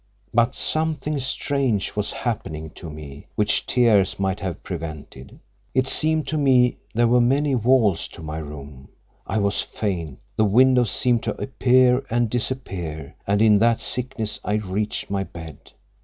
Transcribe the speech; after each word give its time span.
But 0.33 0.55
something 0.55 1.19
strange 1.19 1.95
was 1.95 2.11
happening 2.11 2.71
to 2.71 2.89
me 2.89 3.27
which 3.35 3.67
tears 3.67 4.19
might 4.19 4.39
have 4.39 4.63
prevented. 4.63 5.37
It 5.75 5.87
seemed 5.87 6.25
to 6.29 6.39
me 6.39 6.77
there 6.95 7.07
were 7.07 7.21
many 7.21 7.53
walls 7.53 8.07
to 8.07 8.23
my 8.23 8.39
room; 8.39 8.87
I 9.27 9.37
was 9.37 9.61
faint; 9.61 10.17
the 10.37 10.43
windows 10.45 10.89
seemed 10.89 11.21
to 11.25 11.39
appear 11.39 12.03
and 12.09 12.31
disappear, 12.31 13.13
and 13.27 13.43
in 13.43 13.59
that 13.59 13.79
sickness 13.79 14.39
I 14.43 14.53
reached 14.55 15.11
my 15.11 15.23
bed. 15.23 15.71